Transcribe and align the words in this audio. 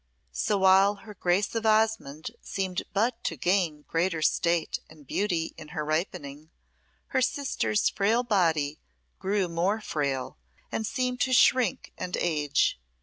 So 0.31 0.57
while 0.57 0.95
her 0.95 1.13
Grace 1.13 1.53
of 1.53 1.63
Osmonde 1.63 2.31
seemed 2.41 2.81
but 2.91 3.23
to 3.25 3.35
gain 3.37 3.83
greater 3.87 4.23
state 4.23 4.79
and 4.89 5.05
beauty 5.05 5.53
in 5.57 5.67
her 5.77 5.85
ripening, 5.85 6.49
her 7.09 7.21
sister's 7.21 7.87
frail 7.87 8.23
body 8.23 8.79
grew 9.19 9.47
more 9.47 9.79
frail, 9.79 10.39
and 10.71 10.87
seemed 10.87 11.21
to 11.21 11.33
shrink 11.33 11.93
and 11.99 12.17
age. 12.17 12.79